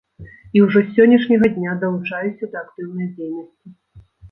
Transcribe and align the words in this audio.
І 0.59 0.63
ўжо 0.65 0.79
з 0.85 0.89
сённяшняга 0.95 1.51
дня 1.59 1.77
далучаюся 1.85 2.51
да 2.55 2.65
актыўнай 2.65 3.07
дзейнасці. 3.15 3.67